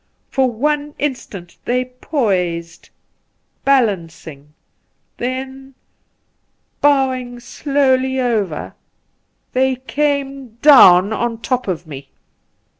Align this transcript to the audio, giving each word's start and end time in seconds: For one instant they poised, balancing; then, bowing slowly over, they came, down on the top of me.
For 0.31 0.49
one 0.49 0.95
instant 0.97 1.57
they 1.65 1.85
poised, 1.85 2.89
balancing; 3.63 4.55
then, 5.17 5.75
bowing 6.81 7.39
slowly 7.39 8.19
over, 8.19 8.73
they 9.53 9.75
came, 9.75 10.55
down 10.63 11.13
on 11.13 11.33
the 11.35 11.41
top 11.43 11.67
of 11.67 11.85
me. 11.85 12.09